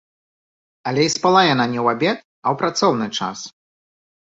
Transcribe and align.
Але 0.91 1.01
і 1.07 1.11
спала 1.15 1.43
яна 1.53 1.65
не 1.75 1.79
ў 1.85 1.97
абед, 1.97 2.17
а 2.45 2.47
ў 2.55 2.65
працоўны 2.65 3.07
час. 3.21 3.39